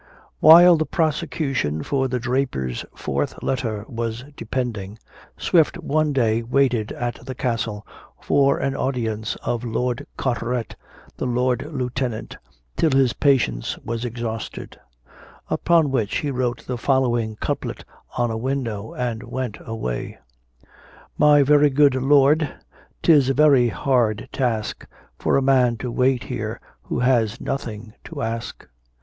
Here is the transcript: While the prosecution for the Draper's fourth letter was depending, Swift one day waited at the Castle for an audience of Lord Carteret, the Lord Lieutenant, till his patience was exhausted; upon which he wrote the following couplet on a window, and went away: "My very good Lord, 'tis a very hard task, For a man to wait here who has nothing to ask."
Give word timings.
While 0.39 0.77
the 0.77 0.85
prosecution 0.87 1.83
for 1.83 2.07
the 2.07 2.19
Draper's 2.19 2.83
fourth 2.95 3.35
letter 3.43 3.85
was 3.87 4.23
depending, 4.35 4.97
Swift 5.37 5.77
one 5.77 6.11
day 6.11 6.41
waited 6.41 6.91
at 6.93 7.23
the 7.23 7.35
Castle 7.35 7.85
for 8.19 8.57
an 8.57 8.75
audience 8.75 9.35
of 9.43 9.63
Lord 9.63 10.07
Carteret, 10.17 10.75
the 11.17 11.27
Lord 11.27 11.69
Lieutenant, 11.71 12.35
till 12.75 12.89
his 12.89 13.13
patience 13.13 13.77
was 13.85 14.03
exhausted; 14.03 14.79
upon 15.51 15.91
which 15.91 16.17
he 16.17 16.31
wrote 16.31 16.65
the 16.65 16.79
following 16.79 17.35
couplet 17.35 17.85
on 18.17 18.31
a 18.31 18.37
window, 18.37 18.95
and 18.95 19.21
went 19.21 19.59
away: 19.63 20.17
"My 21.15 21.43
very 21.43 21.69
good 21.69 21.93
Lord, 21.93 22.51
'tis 23.03 23.29
a 23.29 23.35
very 23.35 23.67
hard 23.69 24.29
task, 24.31 24.83
For 25.19 25.37
a 25.37 25.43
man 25.43 25.77
to 25.77 25.91
wait 25.91 26.23
here 26.23 26.59
who 26.81 26.97
has 27.01 27.39
nothing 27.39 27.93
to 28.05 28.23
ask." 28.23 28.67